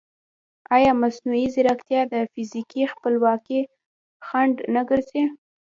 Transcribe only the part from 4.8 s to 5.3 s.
ګرځي؟